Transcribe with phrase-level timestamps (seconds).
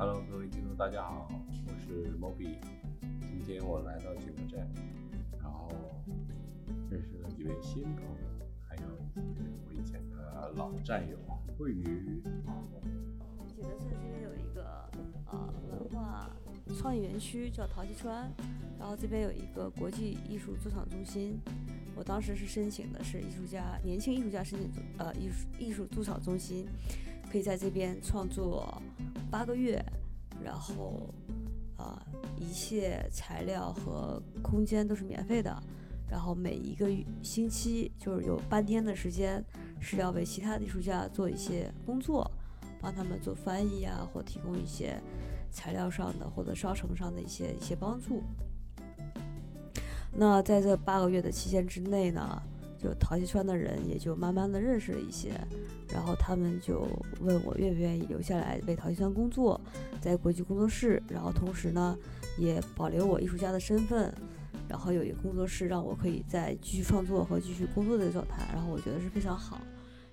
[0.00, 1.28] Hello，各位听众，大家好，
[1.66, 2.56] 我是 Moby。
[3.20, 4.66] 今天我来到景德镇，
[5.38, 5.68] 然后
[6.88, 8.82] 认识了几位新朋友，还有
[9.14, 11.18] 我以前的老战友。
[11.58, 12.22] 位于
[13.46, 14.88] 景德镇这边有一个
[15.26, 16.30] 呃文化
[16.74, 18.32] 创意园区，叫陶溪川，
[18.78, 21.38] 然后这边有一个国际艺术驻场中心。
[21.94, 26.66] 我当时是申请的是艺术家年轻艺术家申请呃艺术艺术驻场中心，
[27.30, 28.82] 可以在这边创作
[29.30, 29.84] 八个月，
[30.42, 31.14] 然后
[31.76, 32.04] 啊
[32.36, 35.62] 一切材料和空间都是免费的，
[36.08, 36.88] 然后每一个
[37.22, 39.44] 星期就是有半天的时间
[39.80, 42.30] 是要为其他艺术家做一些工作，
[42.80, 45.00] 帮他们做翻译啊，或提供一些
[45.50, 48.22] 材料上的或者烧成上的一些一些帮助。
[50.12, 52.42] 那在这八个月的期间之内呢，
[52.82, 55.32] 就陶溪川的人也就慢慢的认识了一些，
[55.92, 56.88] 然后他们就
[57.20, 59.60] 问我愿不愿意留下来为陶溪川工作，
[60.00, 61.96] 在国际工作室，然后同时呢
[62.38, 64.10] 也保留我艺术家的身份，
[64.66, 69.60] 然后有一个工作室让我可以在继续创作和继续工作的状态，然后我觉得是非常好，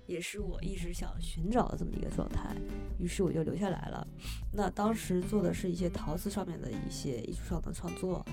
[0.06, 2.54] 也是我一直想寻找的这么一个状态，
[2.98, 4.06] 于是我就留下来了。
[4.52, 8.24] 那当时做的是一些陶瓷上面的一些艺术上的创作。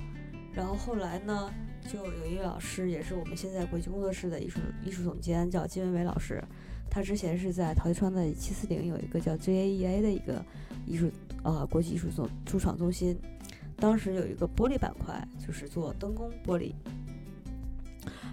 [0.53, 1.53] 然后后来呢，
[1.91, 6.43] 就有一位老师，也是我们现在国际工作室的艺术艺术总监，叫金文伟老师。
[6.89, 10.43] 他之前是在陶艺川的七四零有一个叫 JAEA 的一个
[10.85, 11.11] 艺术
[11.43, 13.17] 呃国际艺术总驻场中心，
[13.75, 16.73] 当时有一个玻璃板块，就是做灯工玻璃。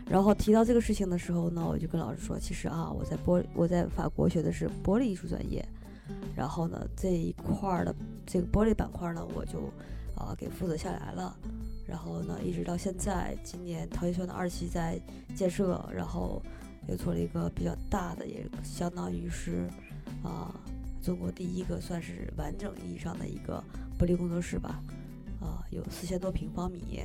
[0.08, 5.66] 然后提到这个事情的时候呢，我就跟老师说，其实啊，我在玻我在法国学的是玻璃艺术专业，
[6.36, 7.94] 然后呢这一块的
[8.26, 9.72] 这个玻璃板块呢，我就
[10.14, 11.36] 啊给负责下来了。
[11.84, 14.98] 然后呢，一直到现在，今年陶艺圈的二期在
[15.34, 16.40] 建设，然后
[16.88, 19.68] 又做了一个比较大的，也相当于是
[20.22, 20.54] 啊，
[21.02, 23.62] 中国第一个算是完整意义上的一个
[23.98, 24.80] 玻璃工作室吧，
[25.40, 27.02] 啊，有四千多平方米，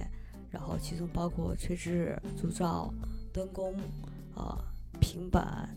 [0.52, 2.94] 然后其中包括吹制、铸造、
[3.34, 3.76] 灯工，
[4.36, 4.58] 啊，
[5.02, 5.68] 平板、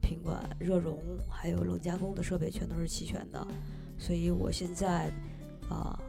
[0.00, 3.46] 平管、热熔，还有冷加工的设备全都是齐全的，
[3.98, 5.12] 所以我现在
[5.68, 6.00] 啊。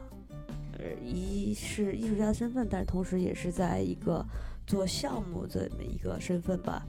[1.02, 4.24] 一是艺术家的身份，但是同时也是在一个
[4.66, 6.86] 做项目这么一个身份吧。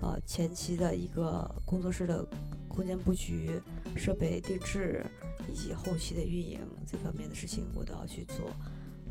[0.00, 2.26] 啊，前期的一个工作室的
[2.68, 3.60] 空间布局、
[3.96, 5.04] 设备定制
[5.50, 8.48] 以及后期的运营这方面的事情，我都要去做。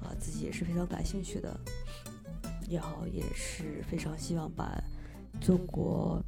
[0.01, 1.57] 啊，自己也是非常感兴趣的，
[2.69, 4.77] 然后也是非常希望把
[5.39, 6.21] 中国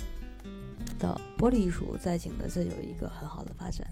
[0.98, 3.86] 的玻璃艺术在景德镇有一个很好的发展。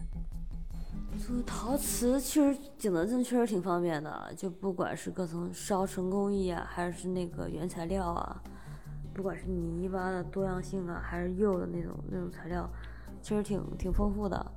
[1.17, 8.41] 做陶瓷其实景德镇确实挺方便的，就不管是各种烧成工艺啊，还是那个原材料啊，
[9.13, 12.69] 不管是泥巴的多样性啊，还是釉的那种那种材料，
[13.21, 14.51] 其实挺挺丰富的。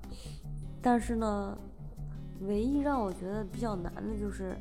[0.82, 1.56] 但是呢，
[2.40, 4.56] 唯一让我觉得比较难的就是，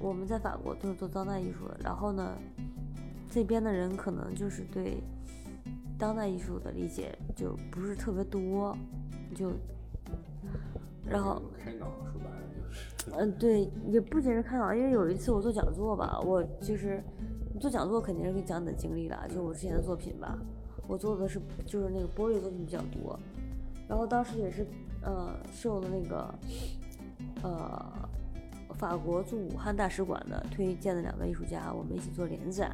[0.00, 2.36] 我们在法国都是做当代艺术的，然后呢，
[3.30, 5.02] 这边的人可能就是对
[5.98, 8.76] 当代艺术的理解就不是特别多，
[9.34, 9.52] 就。
[11.08, 17.02] 然后开脑说白了就是，嗯，对，也不仅是开脑，因为有一次我做讲座吧，我就是
[17.58, 20.38] 做讲座肯定是给你讲你的经历的，就我之前的作品吧，
[20.86, 23.18] 我做的是就是那个玻璃作品比较多，
[23.88, 24.64] 然后当时也是
[25.02, 26.34] 呃受了那个
[27.42, 27.92] 呃
[28.74, 32.70] 法国驻武汉大使馆的推荐的两位艺术家，我们一起做连载，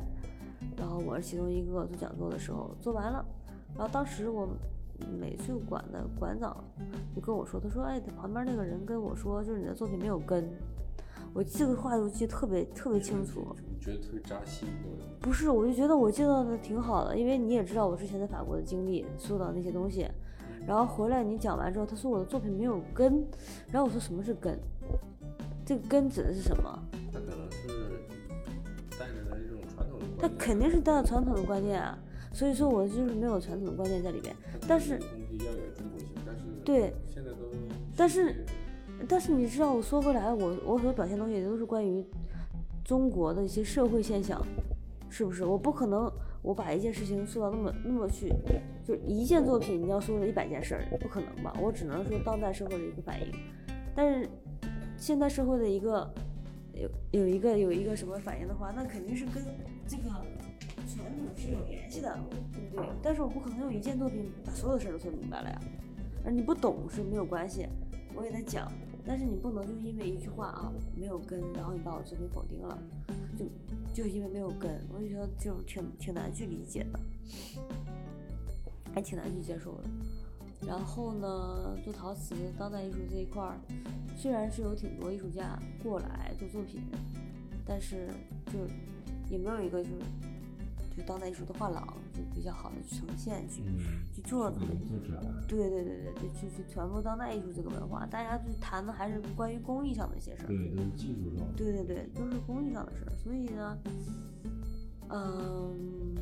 [0.76, 3.24] 然后我是其中一个做讲座的时候做完了，
[3.76, 4.48] 然后当时我。
[5.18, 6.64] 美术馆的馆长
[7.14, 10.48] 就跟我说：“他说，哎，他旁边那个人跟我说，就是你的作品没有根。
[11.34, 13.54] 我这个话就记得特别特别清楚。
[13.78, 14.68] 觉得特别扎心。
[15.20, 20.08] 不是，我就觉得我介绍的挺好的，因为你也知道我之前在法国的经历，受到那些东西。
[20.66, 23.24] 然后回来你讲完之后，他说我的作品没有根。
[23.70, 24.58] 然后我说什么是根？
[25.64, 26.82] 这个根指的是什么？
[27.12, 27.68] 他可能是
[28.98, 30.06] 带着的这种传统的。
[30.18, 31.98] 他肯定是带着传统的观念啊。”
[32.36, 34.36] 所以说，我就是没有传统的观念在里边，
[34.68, 35.00] 但是
[36.62, 37.50] 对，现在都，
[37.96, 38.44] 但是，
[39.08, 42.04] 但是你知道，我说回来，我我所表现东西都是关于
[42.84, 44.38] 中国的一些社会现象，
[45.08, 45.46] 是不是？
[45.46, 46.12] 我不可能
[46.42, 48.30] 我把一件事情说到那么那么去，
[48.84, 51.56] 就一件作品你要说一百件事儿，不可能吧？
[51.58, 53.32] 我只能说当代社会的一个反应，
[53.94, 54.28] 但是
[54.98, 56.06] 现代社会的一个
[56.74, 59.42] 有有一个有一个什么反应的话，那肯定是跟
[59.88, 60.02] 这个。
[61.36, 62.18] 是有联系的，
[62.52, 62.86] 对不对？
[63.02, 65.60] 但是我不可能用一件作品把所有的事儿都说明白了呀。
[66.24, 67.66] 而你不懂是没有关系，
[68.14, 68.70] 我给他讲。
[69.08, 72.76] 但是你不能就因为一句话啊没有根，然后你把我作品否定了，
[73.38, 73.44] 就
[73.94, 76.98] 就因为没有根，我就觉得就挺挺难去理解的，
[78.92, 79.84] 还挺难去接受的。
[80.66, 83.54] 然后呢，做陶瓷、当代艺术这一块儿，
[84.16, 86.80] 虽然是有挺多艺术家过来做作品，
[87.64, 88.08] 但是
[88.46, 88.58] 就
[89.30, 89.96] 也没有一个就是
[90.96, 93.78] 就当代艺术的画廊，就比较好的去呈现去嗯，
[94.14, 100.46] 去做对对对对对，就去传播当代艺术这个文化，大家就谈的还是关于工艺上的一些事儿。
[100.46, 101.46] 对，都是技术上。
[101.54, 103.78] 对对对，都是工艺上的事儿，所以呢，
[105.10, 106.16] 嗯，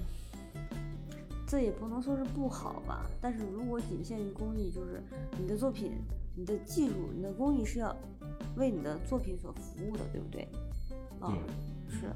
[1.47, 5.01] 这也不能说是不好吧，但是如果仅限于工艺，就是
[5.39, 5.93] 你的作品、
[6.35, 7.95] 你的技术、你的工艺是要
[8.57, 10.49] 为你的作品所服务的，对不对？
[11.21, 11.33] 啊、
[11.89, 12.07] 对，是，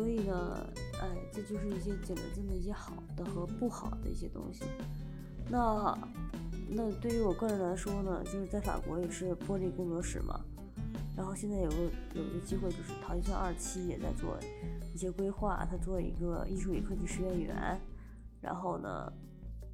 [0.00, 0.66] 所以呢，
[0.98, 4.64] 哎，这就是一些景德镇的一些好的和不好的一些东西。
[5.50, 5.94] 那
[6.70, 10.40] 那对于我个人来说呢，就是在法国也是玻璃工作室嘛，
[11.14, 11.76] 然后现在有个
[12.14, 14.38] 有一个机会，就是陶艺村二期也在做
[14.94, 17.78] 一些规划，他做一个艺术与科技实验园，
[18.40, 19.12] 然后呢，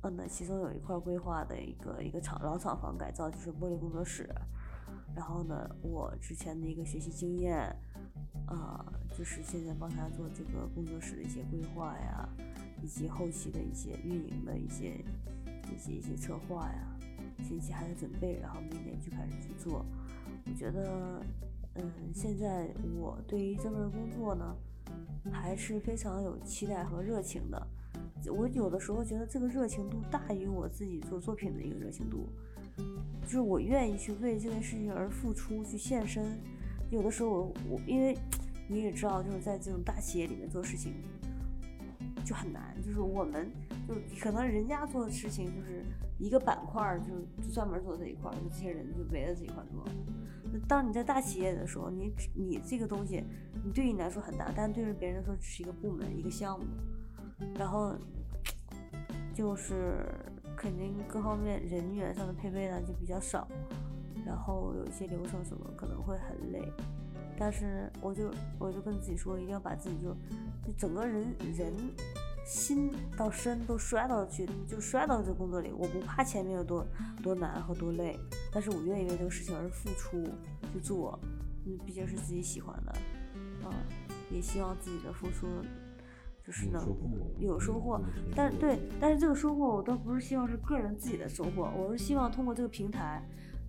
[0.02, 4.28] 嗯，那其中有一块规划的一个一个厂老厂房改造，就是玻璃工作室。
[5.14, 7.74] 然后呢，我之前的一个学习经验，
[8.46, 8.84] 啊、
[9.16, 12.28] 就是现在帮他做这个工作室的一些规划呀，
[12.82, 15.04] 以及后期的一些运营的一些
[15.74, 16.96] 一些一些策划呀，
[17.46, 19.84] 前期还在准备，然后明年就开始去做。
[20.46, 21.20] 我觉得，
[21.74, 24.56] 嗯，现在我对于这份工作呢，
[25.32, 27.66] 还是非常有期待和热情的。
[28.30, 32.28] 我有的时候觉得这个热情度大于我自己做作品的一个热情度，
[33.22, 36.38] 就是我愿意去为这件事情而付出，去献身。
[36.90, 38.16] 有的时候我我因为
[38.68, 40.94] 你也知道，就是在这种大企业里面做事情
[42.24, 43.50] 就很难，就是我们
[43.86, 45.84] 就可能人家做的事情就是
[46.18, 49.84] 一个板块儿，就专门做这一块儿，就这些人就围着这一块儿做。
[50.68, 53.22] 当你在大企业的时候，你你这个东西，
[53.64, 56.66] 你对你来说很大，但对于别人来说只是一个部门一个项目，
[57.58, 57.94] 然后
[59.34, 60.06] 就是
[60.56, 63.46] 肯定各方面人员上的配备呢就比较少，
[64.26, 66.60] 然后有一些流程什么可能会很累，
[67.38, 68.28] 但是我就
[68.58, 70.08] 我就跟自己说，一定要把自己就
[70.66, 71.24] 就整个人
[71.56, 71.72] 人
[72.44, 75.72] 心到身都摔到去，就摔到这工作里。
[75.72, 76.84] 我不怕前面有多
[77.22, 78.18] 多难和多累，
[78.52, 80.22] 但是我愿意为这个事情而付出
[80.72, 81.18] 去做，
[81.64, 82.92] 嗯，毕竟是自己喜欢的，
[83.64, 83.70] 啊，
[84.30, 85.46] 也希望自己的付出
[86.44, 86.84] 就是能
[87.40, 88.00] 有收获，
[88.34, 93.20] 但是对，但是这个收获我倒不是希望是个人自己的收获，我是希望通过这个平台，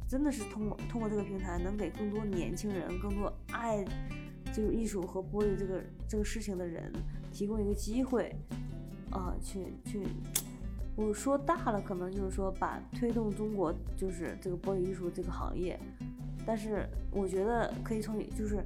[0.07, 3.83] 真的是通过通过这个平台，能给更多年轻人、更多爱
[4.53, 6.91] 就是艺术和玻璃这个这个事情的人
[7.31, 8.33] 提供一个机会，
[9.11, 10.07] 啊、去去，
[10.95, 15.77] 我说大了，可能就是说把推动中国就是这个玻璃艺术这个行业，
[16.45, 18.63] 但是我觉得可以从就是，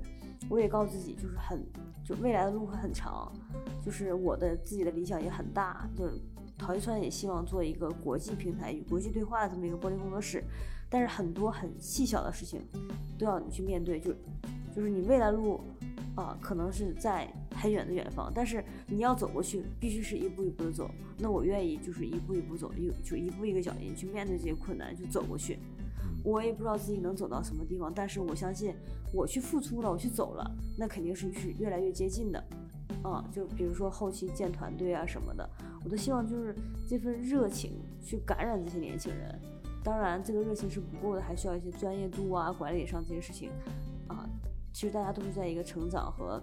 [0.47, 1.59] 我也告诉自己，就是很
[2.05, 3.31] 就未来的路会很长，
[3.83, 6.21] 就是我的自己的理想也很大，就是
[6.61, 10.43] 陶艺川也希望做一个国际平台与国际对话的这么一个玻璃工作室，
[10.89, 12.61] 但是很多很细小的事情
[13.17, 14.13] 都要你去面对，就
[14.75, 15.59] 就是你未来路
[16.13, 17.25] 啊、可能是在
[17.55, 20.91] 很远的远方，但是你要走过去，必须是一步一步的走。
[21.17, 25.57] 那我愿意就是一步一步走，一就一步一个脚印去面对这些困难，就走过去。
[26.24, 28.75] 我也不知道自己能走到什么地方，但是我相信
[29.12, 32.43] 我去付出了，我去走了，那肯定是是越来越接近的。
[33.03, 35.50] 啊，就比如说后期建团队啊什么的，
[35.84, 36.55] 我都希望就是
[36.88, 39.39] 这份热情去感染这些年轻人。
[39.84, 43.50] 当然，这个热情是不够的，还需要一些专业度啊、管理上这些事情
[44.08, 44.29] 啊。
[44.72, 46.41] 其实大家都是在一个成长和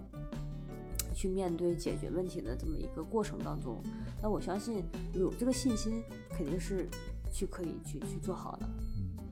[1.13, 3.81] 去面对解决问题的这么一个过程当中。
[4.21, 6.89] 那我相信有这个信心，肯定是
[7.31, 8.69] 去可以去去做好的。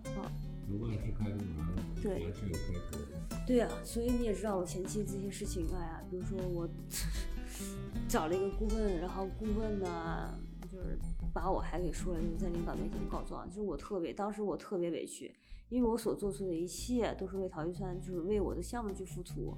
[0.06, 0.32] 嗯啊，
[0.70, 1.46] 有万事开个门，
[2.02, 3.17] 对凡事有开头。
[3.48, 6.68] 对呀、所以你也知道我前期这些事情，哎呀，比如说我
[8.10, 10.38] 找了一个顾问，然后顾问呢，
[10.70, 11.00] 就是
[11.34, 15.34] 把我还给说了，就是在领导面前告状，就是我特别，当时我特别委屈，
[15.70, 19.58] 因为我所做出的一切都是为陶玉川，就是为我的项目去付出，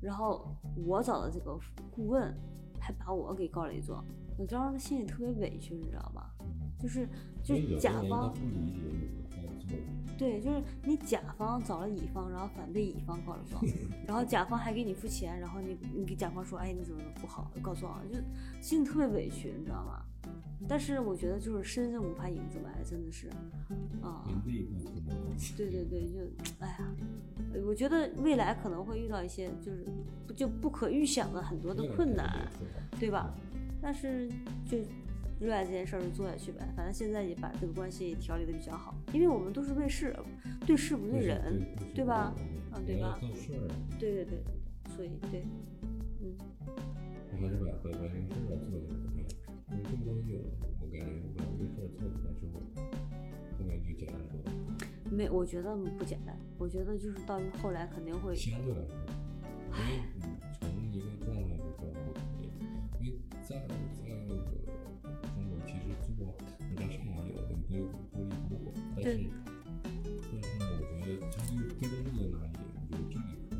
[0.00, 0.50] 然后
[0.86, 1.54] 我找的这个
[1.90, 2.34] 顾问
[2.80, 4.02] 还把我给告了一状，
[4.38, 6.30] 我当时心里特别委屈，你知道吗？
[6.80, 7.06] 就是
[7.42, 8.32] 就所以有的甲方
[10.18, 13.62] 对，就是你甲方找了乙方，然后反被乙方告了状，
[14.06, 18.18] 然后甲方还给你付钱，然后你你给甲方说，哎，你怎么不好告状，就
[18.60, 20.02] 心里特别委屈，你知道吗？
[20.68, 23.28] 但是我觉得就是身正不怕影子歪，真的是，
[24.02, 24.24] 啊、
[25.56, 26.18] 对对对，就
[26.58, 26.92] 哎呀，
[27.64, 29.86] 我觉得未来可能会遇到一些就是
[30.26, 32.48] 不就不可预想的很多的困难，
[32.98, 33.32] 对吧？
[33.80, 34.28] 但是
[34.66, 34.76] 就
[35.40, 40.14] 热爱这件事儿就做下去呗，反正现在也把这个关系调理的比较好，因为我们都是为事，
[40.66, 41.64] 对事不对人，
[41.94, 42.34] 对吧？
[42.72, 43.18] 啊，对吧？
[43.20, 43.68] 做事儿，
[43.98, 45.44] 对对对对对，所以对，
[46.20, 48.74] 嗯，我还是把把把这个事儿做的，
[49.70, 50.36] 因为这个东西
[50.80, 52.60] 我感觉把这个事儿做起来之后，
[55.10, 56.36] 没，我觉得不简单。
[56.58, 58.94] 我觉得就是到后来肯定会，相对来说，
[59.72, 60.22] 因为你
[60.60, 62.50] 从一个状态就到不同的，
[63.00, 63.18] 因为
[63.48, 63.56] 在
[67.76, 73.56] 有的都有玻璃多，但是对但是我觉得它这个跟路在哪里，我觉得这里可以，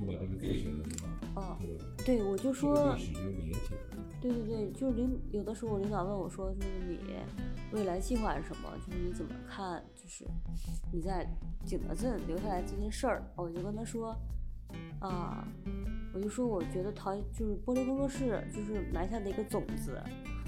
[0.00, 0.90] 你把这个做起来的
[1.34, 1.84] 话，哦，对吧？
[2.04, 4.04] 对，我就说历，史就连起来了。
[4.20, 6.98] 对对对，就是领有的时候我领导问我说，就是你
[7.72, 8.70] 未来计划是什么？
[8.86, 9.82] 就是你怎么看？
[9.94, 10.26] 就是
[10.92, 11.26] 你在
[11.64, 14.14] 景德镇留下来这件事儿，我就跟他说，
[14.98, 15.46] 啊，
[16.12, 19.98] 我就说我觉得陶就是玻璃工作室就是埋下的一个种子，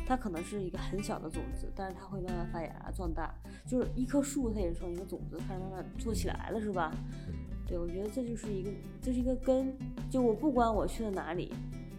[0.06, 3.34] 它可能是一个很小的种子，但是它会慢慢发芽壮大，
[3.66, 6.92] 就是一棵树它也是从一个种子开始慢慢做起来了，是吧？
[7.66, 9.72] 对，我觉得这就是一个，这是一个根，
[10.10, 11.52] 就我不管我去了哪里，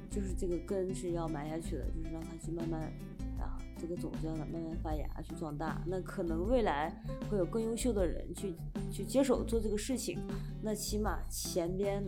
[0.10, 3.13] 就是这个根是要埋下去的，就是让它去慢慢啊，
[3.84, 5.84] 这个种子让它慢慢发芽去壮大。
[5.86, 8.54] 那可能未来会有更优秀的人去
[8.90, 10.18] 去接手做这个事情，
[10.62, 12.02] 那起码前边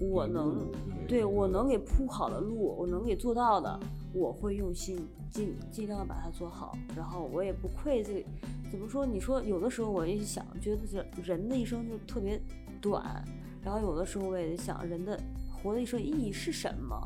[0.00, 0.72] 我能
[1.06, 3.78] 对我能给铺好的路，我能给做到的，
[4.14, 8.24] 我会用心尽尽量把它做好，然后我也不愧这个。
[8.70, 9.04] 怎么说？
[9.04, 12.40] 你说有的时候我也想，觉得这人的一生就特别
[12.80, 13.22] 短，
[13.62, 15.20] 然后有的时候我也想，人的
[15.52, 16.96] 活的一生意义是什么，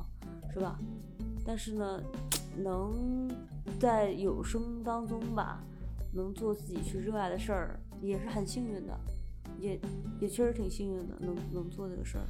[0.52, 0.78] 是吧？
[1.42, 2.02] 但是呢，
[2.56, 3.30] 能
[3.78, 5.62] 在有生当中吧，
[6.12, 8.99] 能做自己去热爱的事儿，也是很幸运的，
[9.58, 9.80] 也
[10.20, 12.25] 也确实挺幸运的，能能做这个事儿。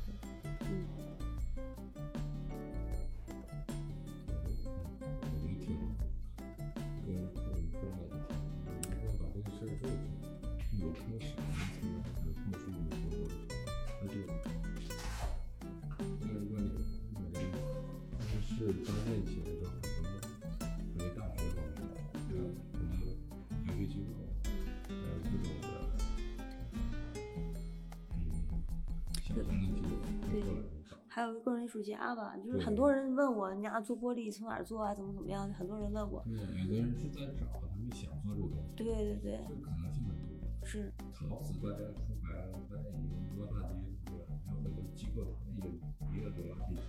[33.54, 34.92] 人家做玻璃从哪儿做啊？
[34.92, 35.48] 怎么怎么样？
[35.54, 36.22] 很多人问我。
[36.26, 40.66] 对，有的人是在找，他们想做这个东西，对对对，这可能性很多。
[40.66, 44.26] 是，陶瓷大家出牌了，在你们多大街对吧？
[44.50, 46.80] 有很多机构他们也也有多大地区。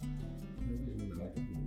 [0.00, 1.59] 那为什么来这里？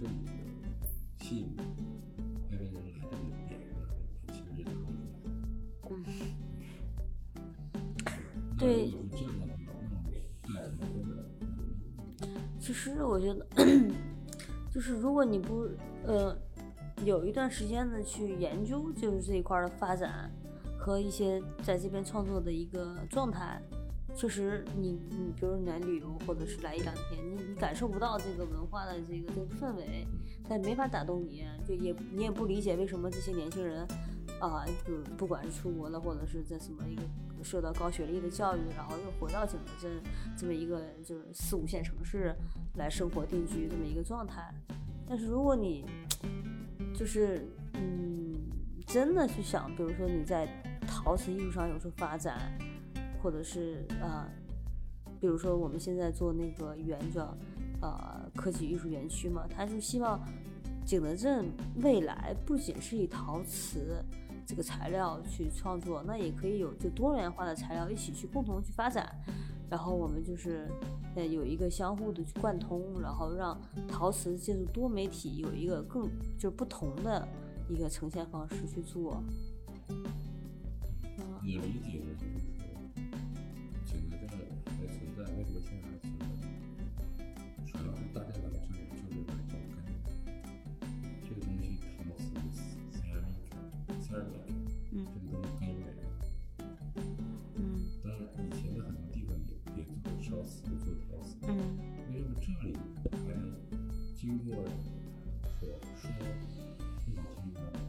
[0.00, 0.06] 这。
[5.90, 6.04] 嗯，
[8.58, 8.92] 对。
[12.60, 13.46] 其实我觉得，
[14.70, 15.66] 就是如果你不
[16.04, 16.36] 呃
[17.04, 20.30] 有一段时间的去研究，就是这一块的发展
[20.78, 23.60] 和一些在这边创作的一个状态，
[24.14, 27.17] 确实你你比如你来旅游或者是来一两天，
[27.58, 30.06] 感受不到这个文化的这个这个氛围，
[30.48, 33.86] 它没法打动你，就也你也不理解为什么这些年轻人
[34.40, 37.02] 啊，就不管是出国了，或者是在什么一个
[37.42, 40.00] 受到高学历的教育，然后又回到景德镇
[40.36, 42.34] 这么一个就是四五线城市
[42.76, 44.54] 来生活定居这么一个状态。
[45.08, 45.84] 但是如果你
[46.94, 48.34] 就是嗯，
[48.86, 50.46] 真的去想，比如说你在
[50.86, 52.52] 陶瓷艺术上有所发展，
[53.22, 54.30] 或者是啊、呃，
[55.20, 57.36] 比如说我们现在做那个园叫
[57.80, 60.20] 呃科技艺术园区嘛，他是希望
[60.84, 61.46] 景德镇
[61.82, 64.02] 未来不仅是以陶瓷
[64.46, 69.14] 这个材料去创作，那也可以有就多元化的材料一起去共同去发展。
[69.70, 70.66] 然后我们就是
[71.14, 76.08] 呃有一个相互的去贯通，然后让陶瓷借助多媒体有一个更
[76.38, 77.28] 就是不同的
[77.68, 79.22] 一个呈现方式去做。
[79.88, 80.02] 嗯
[81.18, 82.00] 我理解
[100.48, 101.50] 做陶瓷，嗯
[102.12, 102.74] 为什么这里
[103.12, 103.16] 还
[104.16, 104.64] 经过
[105.60, 106.42] 所说已
[107.04, 107.06] 经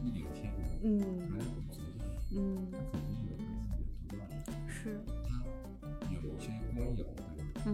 [0.04, 0.88] 一两千年，嗯
[1.30, 1.40] 还能
[1.70, 2.08] 存下来？
[2.32, 2.38] 嗯，
[2.70, 4.20] 它肯定有它自己的独到。
[4.68, 5.28] 是，它
[6.12, 7.08] 有些光影，对吧？
[7.66, 7.68] 嗯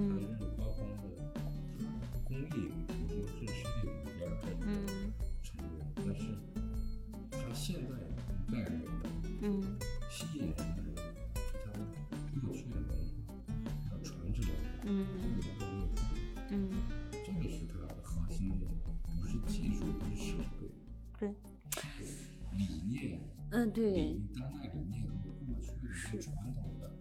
[23.57, 26.93] 嗯对，比当代理念和过去的传统的，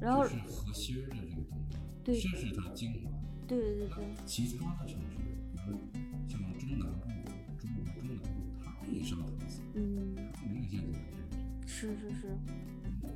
[0.00, 3.10] 然后是核心的这个东西，对这是它精华。
[3.46, 4.04] 对对对。
[4.26, 5.16] 其他的城市，
[5.52, 5.78] 比如
[6.28, 7.06] 像中南部、
[7.56, 8.26] 中国中南部，
[8.64, 11.06] 它们也上档次，嗯，它没有像咱们
[11.60, 12.36] 这是是是，样，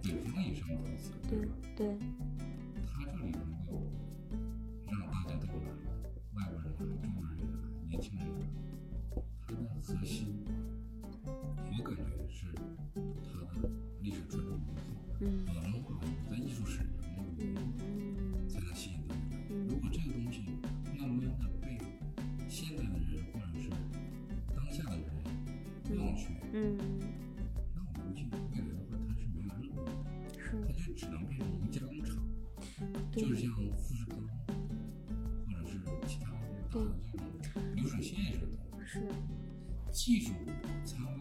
[0.01, 1.38] 北方也上特色，对吧？
[1.38, 1.38] 对，
[30.79, 32.17] 是只能变成一个加工厂，
[33.13, 34.19] 就是像富士康
[35.47, 36.39] 或者是其他的
[36.71, 37.23] 大的这种
[37.75, 38.87] 流水线似的。
[38.87, 39.03] 是，
[39.93, 40.33] 技术
[40.85, 41.18] 参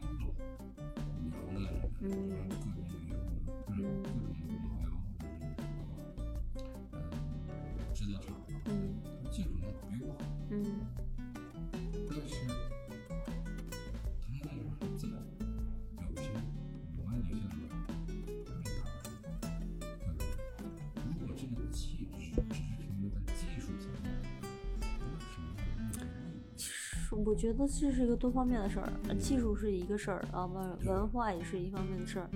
[27.27, 32.29] 我觉得这是一个多方面的事儿，呃技术是一个事儿啊，文文化也是一方面的事儿。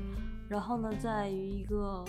[0.50, 2.04] 然后呢，在于一个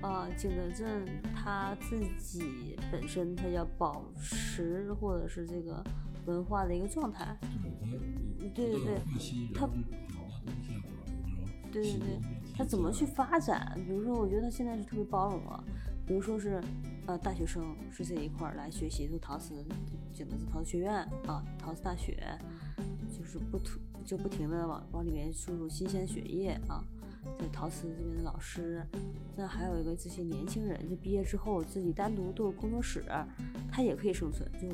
[0.00, 5.84] 呃景德镇它自己本身它要保持或者是这个
[6.24, 7.36] 文化的一个状态。
[8.54, 9.70] 对，对对对换新，他然
[10.16, 13.78] 后好的东西要保留，然后对对对新的东西他怎么去发展？
[13.86, 15.62] 比如说，我觉得它现在是特别包容了。
[16.06, 16.62] 比如说是，
[17.06, 19.62] 呃，大学生是这一块儿来学习，做陶瓷，
[20.16, 20.94] 景德镇陶瓷学院
[21.26, 22.16] 啊，陶瓷大学，
[23.10, 26.82] 就是不突就不停的往往里面输入新鲜血液啊。
[27.38, 28.82] 在陶瓷这边的老师，
[29.36, 33.04] 那还有一个这些年轻人，就毕业之后自己单独做工作室，
[33.70, 34.68] 他也可以生存，就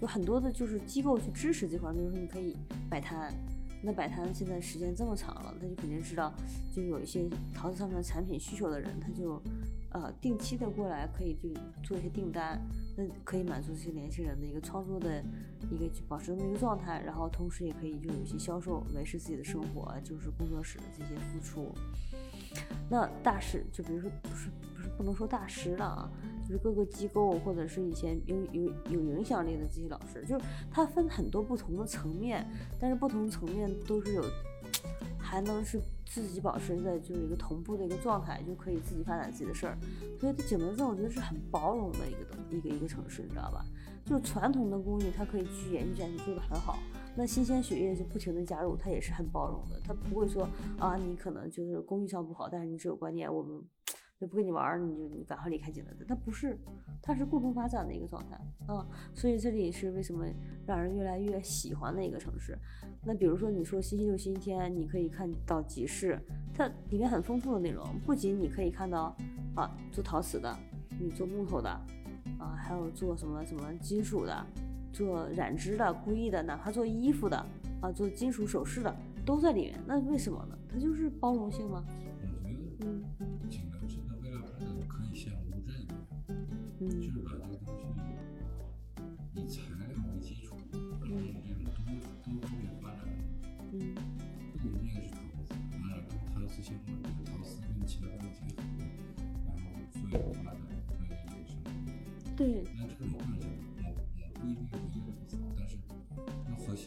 [0.00, 2.56] 有很多的就是机构去支持这块，比如说你可以
[2.88, 3.34] 摆摊，
[3.82, 6.32] 那摆摊现在时间这么长了，他就肯定知道，
[6.72, 9.42] 就有一些陶瓷上面的产品需求的人，他就
[9.90, 11.48] 呃定期的过来，可以就
[11.82, 12.60] 做一些订单，
[12.96, 15.22] 那可以满足这些年轻人的一个创作的
[15.70, 21.74] 一个就保持这么一个状态，然后同时也可以就有一些销售，维持自己的生活，就是工作室的这些付出。
[22.88, 26.10] 那大师就比如说不是不是不能说大师了啊，
[26.44, 32.44] 就是各个机构或者是以前有有有影响力的这些老师，就是他分很多不同的层面，
[32.78, 34.24] 但是不同层面都是有，
[35.16, 39.78] 还能是自己保持在就是一个同步的一个状态，就可以自己发展自己的事儿。
[40.18, 43.64] 所以景德镇我觉得是很包容的一个东一个一个城市，你知道吧？
[44.04, 46.80] 就是传统的工艺它可以去延续下去，做得很好。
[47.14, 53.62] 那新鲜血液就不停的加入，它也是很包容的，它不会说啊，你可能就是工艺上不好，但是你只有观念，我们
[54.20, 56.06] 就不跟你玩，你就你赶快离开景德镇。
[56.06, 56.54] 它不是，
[57.00, 60.26] 它是共同发展的一个状态啊，所以这里是为什么
[60.66, 62.54] 让人越来越喜欢的一个城市。
[63.02, 66.20] 那比如说你说星期六、星期天，你可以看到集市，
[66.52, 69.16] 它里面很丰富的内容，不仅你可以看到
[69.56, 70.54] 啊做陶瓷的，
[71.00, 71.70] 你做木头的，
[72.38, 74.46] 啊还有做什么什么金属的。
[74.92, 77.36] 做染织的、工艺的，哪怕做衣服的
[77.80, 79.78] 啊，做金属首饰的，都在里面。
[79.86, 80.58] 那为什么呢？
[80.68, 81.84] 它就是包容性吗。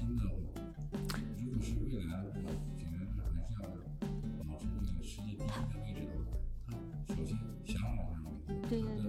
[0.06, 0.68] 那核心的，
[1.40, 2.36] 如果是未来的话，
[2.78, 3.64] 景德镇还是要
[4.44, 6.28] 保持这个世界第一的位置的话，
[7.08, 9.06] 它首先想法上有问题，对对对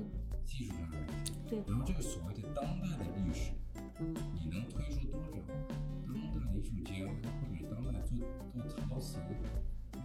[0.47, 3.53] 技术上有问题，对然后这个所谓的当代的历史，
[4.01, 4.15] 嗯。
[4.35, 5.27] 你能推出多少
[6.05, 8.17] 当代艺术家或者当代做
[8.53, 9.19] 做陶瓷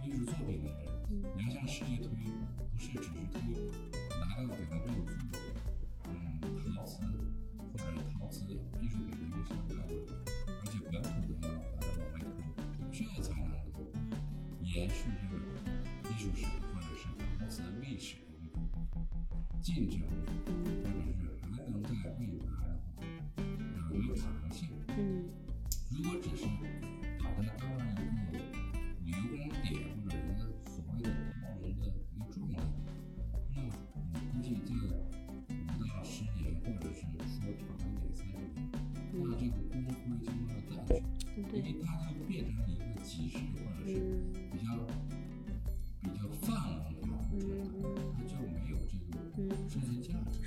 [0.02, 0.78] 艺术作品的人，
[1.10, 2.08] 嗯你要向世界推，
[2.72, 3.40] 不是只是推
[4.18, 5.38] 拿到景德镇做
[6.08, 6.10] 嗯
[6.74, 7.02] 陶瓷
[8.30, 8.44] 或者陶瓷
[8.80, 9.98] 艺术品的一个小概念，
[10.46, 12.24] 而且本土的要把它往外推，
[12.92, 13.76] 这才能够
[14.62, 15.42] 延续这个
[16.08, 17.08] 艺术史或者是
[17.40, 18.62] 陶瓷历史的一种
[19.60, 20.00] 进程，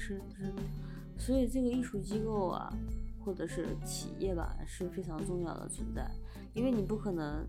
[0.05, 0.53] 是是，
[1.17, 2.69] 所以这个艺术机构啊，
[3.23, 6.05] 或者是企业吧，是非常重要的存在，
[6.53, 7.47] 因为你不可能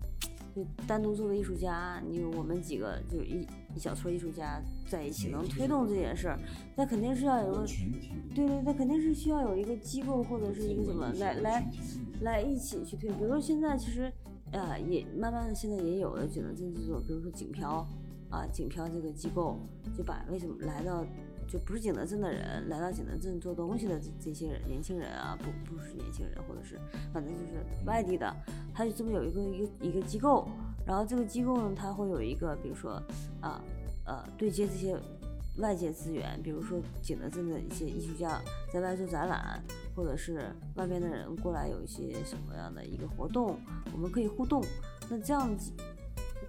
[0.55, 6.39] 就单独作为艺术家，你我们几个就是一一小撮艺术家在一起能推动这件事儿，
[6.77, 7.65] 那肯定是要有个
[8.33, 11.71] 对对，那肯定是需要有一个机构或者是一个什么来来
[12.21, 13.09] 来一起去推。
[13.09, 14.09] 比如说现在其实，
[14.53, 17.85] 呃，也慢慢的现在也有了景德镇制作，比如说景漂
[18.29, 19.59] 啊，景漂这个机构
[19.93, 21.05] 就把为什么来到
[21.47, 26.79] 就不是景德镇的人来到景德镇做东西的这这些人年轻人啊，不不是年轻人，或者是
[27.13, 28.35] 反正就是外地的，
[28.73, 30.47] 他就这么有一个一个一个机构，
[30.85, 33.01] 然后这个机构呢，它会有一个比如说
[33.41, 33.61] 啊
[34.05, 34.97] 呃对接这些。
[35.59, 38.41] 外界资源，比如说景德镇的一些艺术家
[38.73, 39.63] 在外做展览，
[39.95, 43.57] 或者是外边的人过来有一些什么样的一个活动，
[43.93, 44.61] 我们可以互动。
[45.09, 45.71] 那这样子，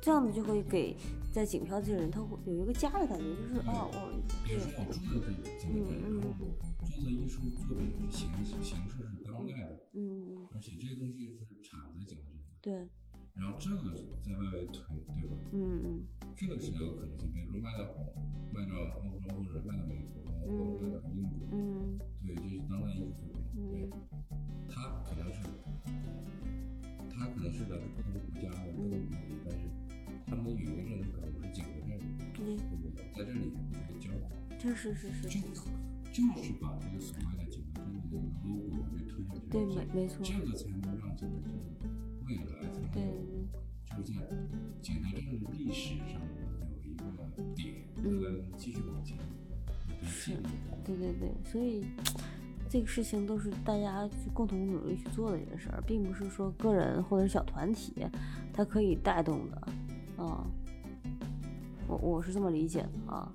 [0.01, 0.97] 这样子就会给
[1.37, 4.09] 在景漂这些人，他会有一个家的感觉，就是啊，我
[4.41, 6.33] 比如说我住的这景德镇，然后
[6.81, 12.89] 做的艺术作品是形式形式是当代的，嗯，而且这些东西是产在景德镇的，对，
[13.37, 13.93] 然后这个
[14.25, 14.81] 在外围推，
[15.21, 15.37] 对吧？
[15.53, 16.09] 嗯嗯。
[16.33, 17.85] 这个是有可能性，比如说卖到
[18.57, 22.01] 卖到欧洲或者卖到美国，或者卖到英国，嗯。
[22.25, 24.01] 对，这是当代艺术作品，对嗯，
[24.73, 25.45] 它可能是
[27.13, 29.69] 它可能是来自不同国家的不同语言，但是
[30.25, 31.16] 他们的语言上可能不是景德
[32.55, 33.03] 镇人，对，对不对？
[33.17, 34.31] 在这里这个交往。
[34.59, 35.41] 这是是是，就
[36.13, 41.53] 就是把这个所谓的景德镇的这个 logo 给推下去，对，没没错，这个才能让景德镇
[42.27, 44.31] 未来才有，就是在
[44.83, 47.03] 景德镇的历史上有一个
[47.55, 49.19] 点，嗯继续往前
[50.03, 50.33] 是。
[50.85, 51.85] 对对对，所以
[52.69, 57.93] 这个事情都是大家去共同努力去做的一件事儿，并不是说个人或者小团体
[58.53, 59.57] 它可以带动的，
[60.17, 60.47] 啊，
[61.89, 63.31] 我我是这么理解的啊，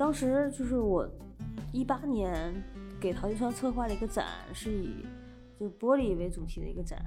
[0.00, 1.06] 当时就是我
[1.74, 2.54] 一八年
[2.98, 5.04] 给陶艺川策划了一个展，是以
[5.58, 6.98] 就玻璃为主题的一个展。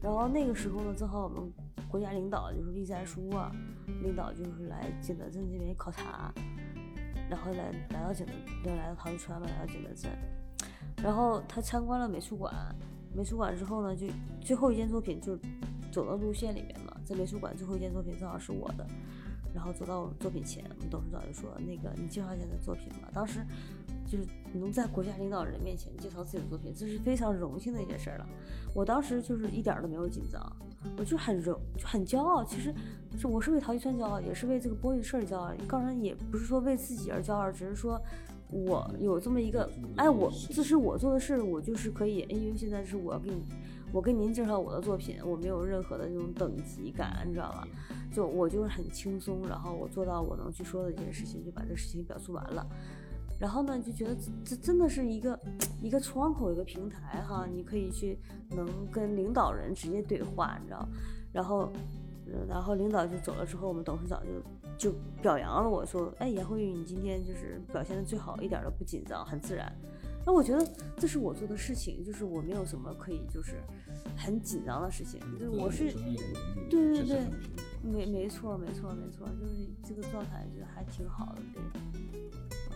[0.00, 1.52] 然后那个时候呢，正好我们
[1.90, 3.52] 国家领导就是栗战书啊，
[4.02, 6.32] 领导就是来景德镇这边考察，
[7.28, 8.32] 然后来来到景德，
[8.70, 10.10] 就来到陶艺川嘛，来到景德镇，
[11.02, 12.50] 然后他参观了美术馆，
[13.14, 14.06] 美术馆之后呢，就
[14.40, 15.36] 最后一件作品就
[15.92, 18.86] 走到路线里面嘛，在美术馆最后一件作品正好是我的，
[19.54, 23.44] 然后走到我们作品前，我们董事长就说：“那个，你介绍一下你的作品吧。”当时
[24.06, 28.26] 就是能在国家领导人面前介绍自己的作品，这是非常荣幸的一件事儿了。
[28.74, 30.40] 我当时就是一点儿都没有紧张，
[30.98, 32.44] 我就很荣，就很骄傲。
[32.44, 32.72] 其实
[33.18, 35.52] 是我是为陶艺川骄傲，也是为这个玻璃事儿骄傲。
[35.68, 38.00] 当然也不是说为自己而骄傲，只是说
[38.50, 43.42] 我有这么一个，哎，我这是我做的事，我就是可以，因为现在是我要给你，
[43.92, 47.68] 我跟您介绍我的作品，我没有任何的这种等级感，你知道吧？
[48.12, 52.66] 就我就是很轻松，然后我做到我能去说的这件事情，就把这事情表述完了。
[53.38, 55.38] 然后呢，就觉得这这真的是一个
[55.80, 58.18] 一个窗口，一个平台哈，你可以去
[58.50, 60.88] 能跟领导人直接对话，你知道？
[61.32, 61.70] 然后，
[62.26, 64.20] 呃然后领导就走了之后，我们董事长
[64.76, 69.72] 就就表扬了我说：“哎，杨慧玉，你今天就是表现的最好，一点都不紧张，很自然。”
[70.26, 70.66] 那我觉得
[70.96, 73.62] 这是我做的事情，就是我没有什么可以就是
[74.16, 75.92] 很紧张的事情，就是我是
[76.68, 77.20] 对对对
[77.82, 81.62] 没没错，没错，没错，就是这个状态，就还挺好的，对。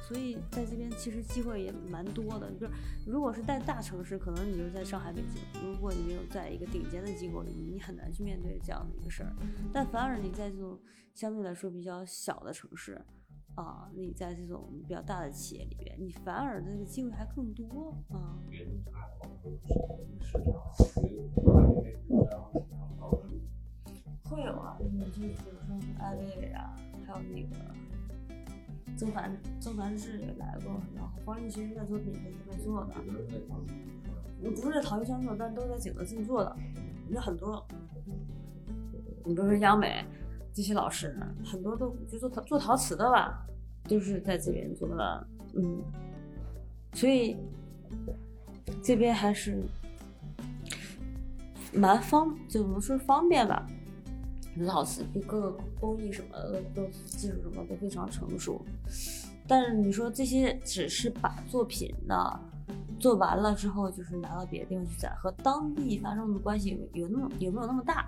[0.03, 2.73] 所以在这边其实机会也蛮多的，就是
[3.07, 9.33] 如果是在大城市，可能你就是在上海、北京；如果你没有在一个顶尖的机构里，你很难去面对这样的一个事儿。
[9.73, 10.79] 但反而你在这种
[11.15, 13.01] 相对来说比较小的城市，
[13.55, 18.37] 啊，你在这种比较大的企业里边，你反而这个机会还更多啊。
[24.33, 25.35] 会有啊，你就比如
[25.67, 26.75] 说艾薇薇啊，
[27.07, 27.57] 还有那个
[28.97, 32.15] 曾凡曾凡志也来过，然后方力鑫的作品
[32.51, 33.75] 在做的，有的在考虑
[34.43, 36.57] 我不是在陶艺圈做，但都在景德镇做的，
[37.11, 37.65] 有很多，
[39.25, 40.03] 你比如说央美
[40.55, 41.15] 这些老师，
[41.45, 43.47] 很多都就做陶做陶瓷的吧，
[43.87, 45.83] 都是在这边做的，嗯，
[46.95, 47.37] 所以
[48.83, 49.63] 这边还是
[51.75, 53.67] 蛮方，怎么说方便吧？
[54.67, 58.61] 陶瓷就各个工艺什么的都技术什么都非常成熟，
[59.49, 62.15] 但是你说这些只是把作品呢
[63.01, 68.07] 做完了之后，就是拿到别的地方去展，和当地发生的关系有有那么有没有那么大？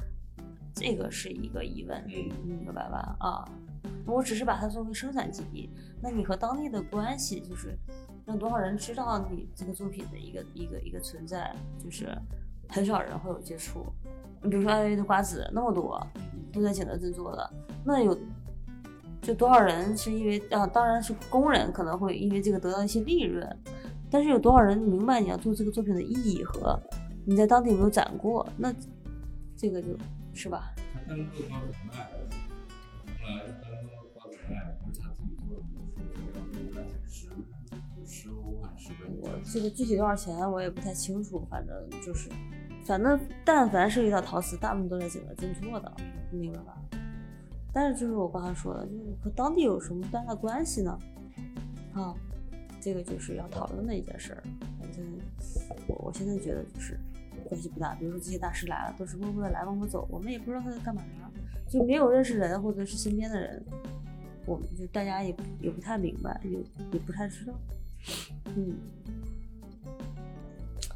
[0.74, 3.16] 这个是一个疑问，嗯明白吧？
[3.20, 3.48] 啊，
[4.06, 5.70] 我只是把它作为生产基地，
[6.02, 7.76] 那你和当地的关系就是
[8.26, 12.08] 让多少人知道你这个作品的一个一个一个存在，就是
[12.68, 13.86] 很少人会有接触。
[14.42, 16.04] 你比如说艾薇的瓜子那么多。
[16.54, 17.50] 都在景德镇做的，
[17.84, 18.16] 那有
[19.20, 20.66] 就多少人是因为啊？
[20.66, 23.58] 当然是工人可能会因为这个得到一些利润，
[24.10, 26.78] 但是有多少人明白你要做这个作品的意义和
[27.26, 28.46] 你在当地有没有展过？
[28.56, 28.72] 那
[29.56, 29.96] 这个就
[30.32, 30.74] 是吧？
[31.08, 31.96] 单个瓜子卖，
[33.22, 35.56] 后来单个瓜子卖，不是他自己做
[36.74, 37.28] 的，十
[38.04, 42.30] 十五还是十我这个具体多少钱我也不太清楚，反正就是。
[42.84, 45.92] 反正但凡涉及到陶瓷，大部分都在景德镇做的，
[46.30, 46.76] 明白吧？
[47.72, 50.98] 但是就是我刚才说的，就是和当地有什么大的关系呢？
[51.94, 52.14] 啊，
[52.80, 54.42] 这个就是要讨论的一件事儿。
[54.78, 55.02] 反正
[55.88, 56.98] 我我现在觉得就是
[57.48, 57.94] 关系不大。
[57.94, 61.02] 比如说这些大师来了，都是默默的来，默默走，我们也不知道他在干嘛，
[61.68, 63.64] 就没有认识人或者是身边的人，
[64.44, 66.58] 我们就大家也也不太明白，也
[66.92, 67.54] 也不太知道，
[68.56, 68.76] 嗯。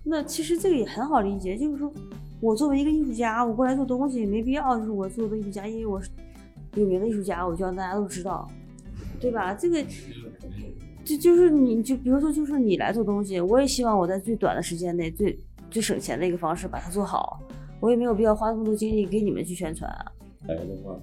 [0.04, 1.92] 那其实这个也很好理解，就是说
[2.40, 6.08] 我作为一个艺术家，我过来做东西没必要，就是我作为艺术家，因为我是
[6.74, 8.48] 有名的艺术家，我就让大家都知道，
[9.20, 9.52] 对吧？
[9.54, 9.84] 这个
[11.04, 15.38] 就就是你就比如说，就是你来做东西，我也希望我在最短的时间内最
[15.70, 17.40] 最省钱的一个方式把它做好，
[17.80, 20.12] 我也没有必要花那么多精力给你们去宣传啊。
[20.46, 20.98] 来的话，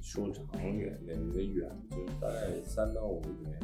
[0.00, 3.56] 说长远的，你的远就大概三到五年。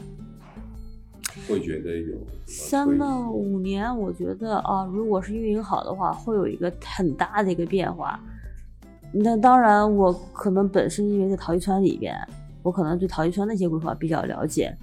[1.48, 8.18] 会觉得有三到五年，我觉得啊，如果是运营好的话，会有一个很大的一个变化。
[9.12, 12.14] 那当然，我可能本身因为在陶艺村里边，
[12.62, 14.76] 我可能对陶艺村那些规划比较了解。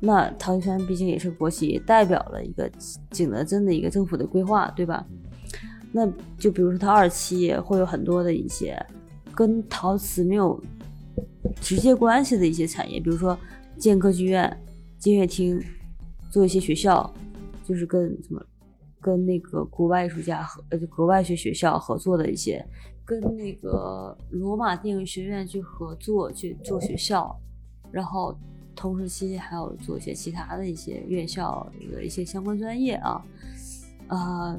[0.00, 2.70] 那陶艺村毕竟也是国企，代表了一个
[3.10, 5.04] 景德镇的一个政府的规划，对吧？
[5.92, 8.76] 那就比如说它二期会有很多的一些
[9.34, 10.60] 跟陶瓷没有
[11.60, 13.38] 直接关系的一些产业，比如说
[13.78, 14.63] 建歌剧院、
[15.04, 15.62] 金乐厅。
[16.30, 17.08] 做一些学校，
[17.62, 18.44] 就是跟什么，
[19.00, 22.66] 跟那个国外艺术家和呃国外学学校合作的一些，
[23.04, 27.32] 跟那个罗马电影学院去合作去做学校，
[27.92, 28.36] 然后
[28.74, 33.24] 同时期还有做一些其他的一些院校的一些相关专业啊，
[34.08, 34.58] 啊，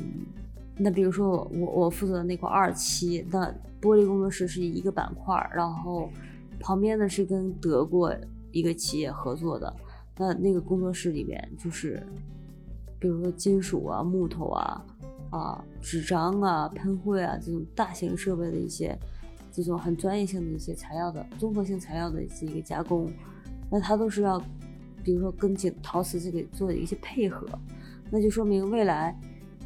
[0.78, 6.10] 那比如说我我负责那块二期，那玻璃工作室是一个板块，然后
[6.62, 8.16] 旁边呢是跟德国
[8.54, 9.76] 一个企业合作的。
[10.18, 12.02] 那那个工作室里面就是，
[13.00, 14.86] 比如说金属啊、木头啊、
[15.30, 18.98] 啊纸张啊、喷绘啊这种大型设备的一些，
[19.52, 23.12] 这种很专业性的一些材料的综合性材料的这个加工，
[23.70, 24.42] 那它都是要，
[25.04, 27.46] 比如说跟景陶瓷这个做的一些配合，
[28.10, 29.14] 那就说明未来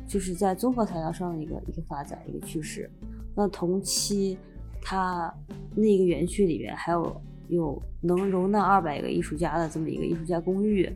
[0.07, 2.89] 就是在综合材料上的一个一个发展一个趋势。
[3.35, 4.35] 那同期
[4.81, 5.31] 它
[5.75, 7.21] 那个园区里面还有。
[7.49, 10.89] 有能容纳二百个艺术家的这么一个艺术家公寓，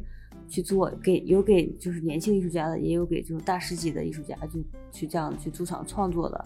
[0.47, 4.59] 去做给有给就是年轻艺术家的，也有给这种大师级的艺术家就
[4.91, 6.45] 去这样去驻场创作的。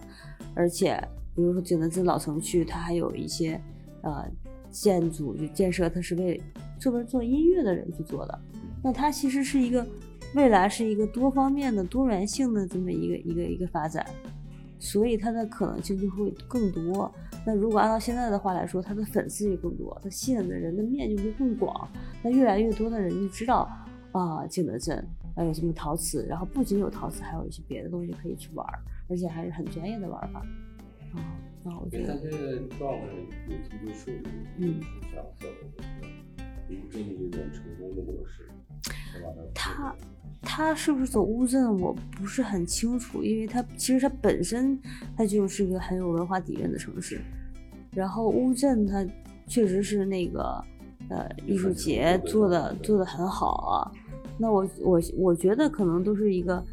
[0.54, 0.98] 而且
[1.34, 3.60] 比如说景德镇老城区，它还有一些
[4.02, 4.24] 呃
[4.70, 6.40] 建筑就建设，它是为
[6.80, 8.38] 专门做音乐的人去做的。
[8.82, 9.86] 那它其实是一个
[10.34, 14.06] 未来是一个多方面的多元性的这么一个一个一个发展，
[14.78, 17.12] 所以它的可能性就会更多。
[17.48, 21.88] 那如果按照现在的话来说，他的粉丝也更多，他吸引的人的面就会更广。
[22.22, 23.66] 那越来越多的人就知道
[24.12, 25.02] 啊，景德镇
[25.34, 28.66] 还有什么陶瓷，然后不仅有陶瓷，还有一些别的东西可以去玩，
[29.08, 30.40] 而且还是很专业的玩法。
[31.14, 32.12] 啊，那我觉得。
[32.12, 32.38] 他现在
[32.76, 33.06] 状态
[33.48, 34.22] 有提出数据，
[34.58, 35.48] 嗯，想走
[36.68, 38.46] 乌镇这种成功的模式，
[39.54, 39.96] 他
[40.42, 44.78] 他是不是走乌镇，我不是很清楚，因为他其实他本身
[45.16, 47.18] 他就是一个很有文化底蕴的城市。
[47.98, 49.04] 然后乌镇它
[49.48, 50.64] 确实是那个
[51.08, 53.90] 呃艺术节做的做的很好啊，
[54.38, 56.64] 那我我我觉得可能都是一个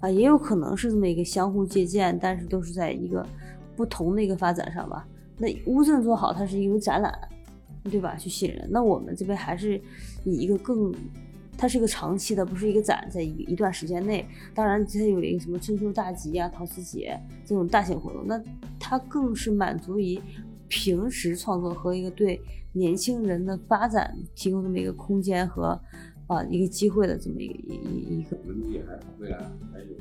[0.00, 3.24] 啊，也有可能是这么一个相互借鉴，但是都是在一个
[3.76, 5.06] 不同的一个发展上吧。
[5.38, 7.16] 那乌镇做好，它是因为展览，
[7.84, 8.16] 对吧？
[8.16, 8.68] 去吸引人。
[8.68, 9.80] 那我们这边还是
[10.24, 10.92] 以一个更，
[11.56, 14.26] 它是一个长期的，不是一个展，在一一段时间内。
[14.52, 17.16] 当然它有一个什么春秋大集啊、陶瓷节
[17.46, 18.42] 这种大型活动，那
[18.80, 20.20] 它更是满足于。
[20.72, 22.40] 平时创作和一个对
[22.72, 25.78] 年轻人的发展提供这么一个空间和
[26.26, 28.38] 啊一个机会的这么一个一一一个。
[28.46, 29.36] 我们也还未来
[29.70, 29.94] 还有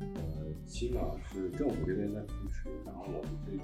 [0.00, 3.62] 呃起码是政府这边在扶持，然后我们这个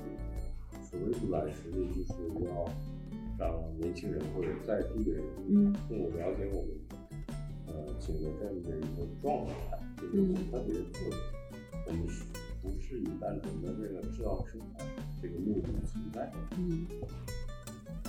[0.85, 2.13] 所谓的软实力就是
[2.47, 2.65] 要
[3.37, 6.71] 让年轻人或者在地的人嗯更了解我们
[7.67, 9.53] 呃景德镇的一个状态，
[10.01, 11.19] 也就是我们特别的特点。
[11.89, 12.23] 我们是
[12.63, 14.87] 不是以单纯的为了制造生产
[15.21, 16.33] 这个目的存在的？
[16.59, 16.87] 嗯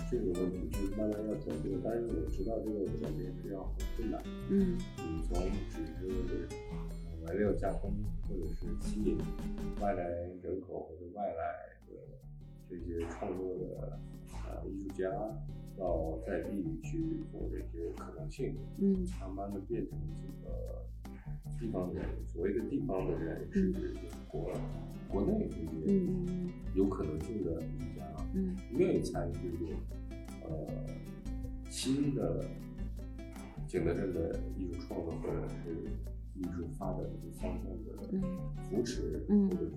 [0.09, 4.21] 这个问题就是慢慢要转变，但是我知道这个转变是要很困难。
[4.49, 7.93] 嗯你从只是呃原料加工，
[8.27, 9.17] 或者是吸引
[9.79, 10.03] 外来
[10.43, 11.95] 人口或者外来的
[12.69, 13.97] 这些创作的
[14.49, 15.09] 呃艺术家
[15.77, 20.80] 到在地里去做这些可能性，嗯慢慢的变成这个
[21.59, 23.93] 地方的人，所谓的地方的人是指
[24.27, 24.51] 国
[25.07, 28.01] 国内这些嗯有可能性的艺术家
[28.71, 29.69] 愿意参与这种
[30.43, 30.67] 呃
[31.69, 32.45] 新的
[33.67, 35.75] 景德镇的艺术创作或者是
[36.33, 38.21] 艺术发展的方向的嗯
[38.63, 39.71] 扶持嗯或者是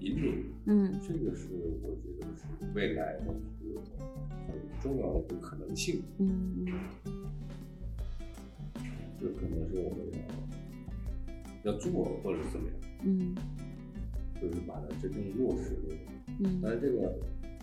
[0.00, 0.92] 引领，嗯。
[1.00, 1.48] 这个是
[1.82, 2.42] 我觉得是
[2.74, 3.80] 未来的一个
[4.46, 6.02] 很重要的一个可能性。
[6.18, 6.66] 嗯。
[9.18, 10.18] 这可能是我们要
[11.64, 11.90] 要做
[12.22, 13.34] 或者是怎么样，嗯
[14.40, 15.94] 就是把它真正落实的。
[16.40, 17.12] 嗯但是这个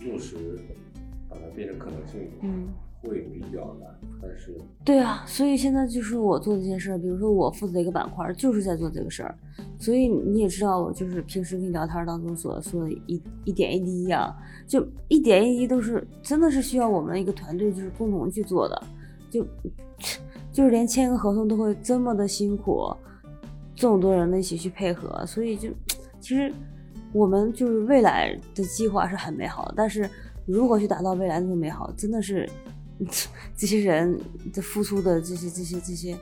[0.06, 0.36] 落实
[1.30, 2.68] 把它变成可能性，嗯。
[3.04, 3.90] 会比较难，
[4.22, 9.36] 但是对啊，所以现在就是我做这件事儿，比如说我负责一个板块儿，就是在做这个事儿，
[9.80, 14.32] 所以你也知道，我就是平时跟你聊天儿当中所说的一一点一滴呀、
[14.68, 18.84] 就一点一滴都是真的是需要我们一个团队就是共同去做的，
[19.32, 19.44] 就
[20.54, 22.96] 就是连签个合同都会这么的辛苦，
[23.82, 25.70] 这么多人的一起去配合，所以就
[26.22, 26.54] 其实
[27.12, 30.08] 我们就是未来的计划是很美好的，但是
[30.46, 32.48] 如何去达到未来那么美好，真的是。
[33.58, 34.15] 这些人
[34.54, 36.15] 的付出的这些这些这些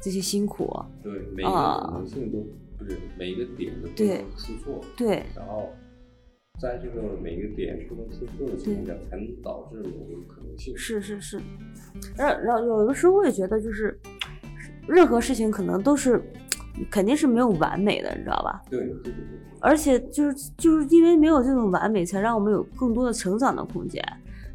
[0.00, 2.38] 这些辛苦，对每一个啊可能性都
[2.78, 5.68] 不是每一个点都不对能出错，对然后
[6.58, 10.74] 在这个每一个点不能出错的情况下，才能导致某个可能性。
[10.74, 11.38] 是是是，
[12.16, 14.00] 然然后有的时候我也觉得就是，
[14.88, 16.18] 任何事情可能都是
[16.90, 18.62] 肯定是没有完美的，你知道吧？
[18.70, 19.14] 对对对对，
[19.60, 24.02] 而且就是就是因为没有这种完美，才让我们有更多的成长的空间。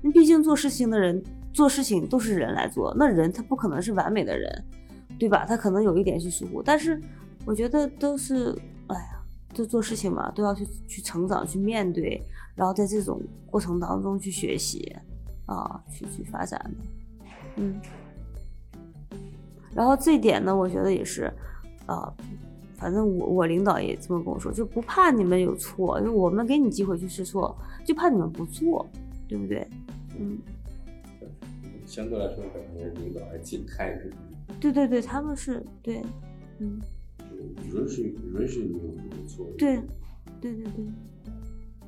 [0.01, 1.21] 你毕竟做事情的人
[1.53, 4.63] 做事情都是人来做，那人他不可能是完美的人，
[5.19, 5.45] 对吧？
[5.45, 7.01] 他可能有一点去疏忽，但是
[7.45, 8.55] 我觉得都是，
[8.87, 9.21] 哎呀，
[9.53, 12.21] 就做事情嘛，都要去去成长，去面对，
[12.55, 14.95] 然后在这种过程当中去学习，
[15.45, 17.25] 啊，去去发展的，
[17.57, 17.79] 嗯。
[19.73, 21.31] 然后这一点呢，我觉得也是，
[21.87, 22.13] 啊，
[22.75, 28.85] 反正我我领导也这么跟我说，就不怕你们有错，就我们给你机会去试错，就怕你们不做，
[29.27, 29.67] 对不对？
[30.19, 30.37] 嗯，
[31.85, 34.11] 相对来说，感觉领导还挺开明，
[34.59, 36.03] 对对对，他们是对，
[36.59, 36.79] 嗯，
[37.71, 38.73] 就允许允许你
[39.37, 39.45] 有。
[39.57, 39.81] 对，
[40.41, 40.85] 对对对，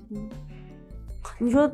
[0.09, 0.29] 嗯，
[1.39, 1.69] 你说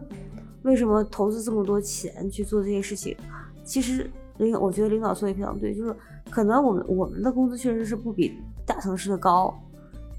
[0.63, 3.15] 为什么投资这么多钱去做这些事情？
[3.63, 5.95] 其实领我觉得领导说的非常对，就是
[6.29, 8.33] 可能我们我们的工资确实是不比
[8.65, 9.57] 大城市的高，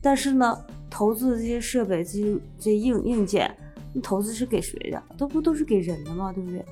[0.01, 3.55] 但是呢，投资的这些设备、这些这些硬硬件，
[3.92, 5.03] 那投资是给谁的？
[5.19, 6.33] 都不都是给人的吗？
[6.33, 6.64] 对不对？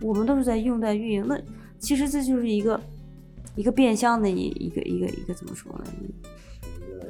[0.00, 1.40] 我们都是在用在运营，那
[1.78, 2.80] 其实这就是一个
[3.56, 5.84] 一个变相的一一个一个一个怎么说呢？
[5.84, 7.08] 是在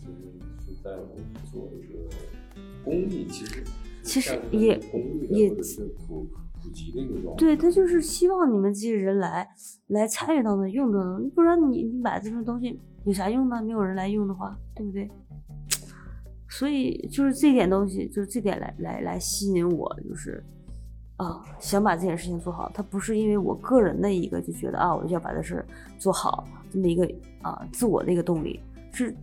[0.00, 0.12] 其实
[0.66, 0.90] 是在
[1.50, 1.94] 做一个
[2.84, 3.64] 公益，其实
[4.02, 4.80] 其实也
[5.30, 5.50] 也
[6.64, 7.38] 普及的一个状态。
[7.38, 9.46] 对他就是希望你们这些人来
[9.88, 13.62] 来参与到那用的，不然你你买这种东西有啥用呢？
[13.62, 15.10] 没有人来用的话，对不对？
[16.48, 20.42] 所以就是这点东西，就是这点来来来吸引我，就是
[21.16, 22.70] 啊，想把这件事情做好。
[22.72, 25.64] 它不是因为我个人的一个就觉得啊，我就要把这事
[25.98, 27.08] 做好这么一个
[27.42, 28.60] 啊自我的一个动力，
[28.92, 29.14] 是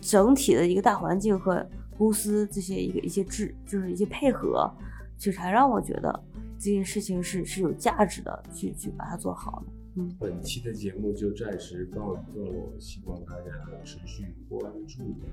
[0.00, 1.64] 整体的一个大环境和
[1.96, 4.68] 公司这些一个一些制，就是一些配合，
[5.16, 6.20] 就才让我觉得
[6.62, 9.72] 这件事情是是有价值的，去去把它做好的。
[9.96, 13.50] 嗯，本期的节目就暂时告一段落，希望大家
[13.84, 15.26] 持续关注我。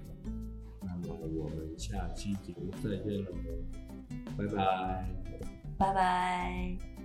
[0.82, 3.32] 那么我们下期节目再见了，
[4.36, 5.08] 拜拜。
[5.78, 6.99] 拜拜。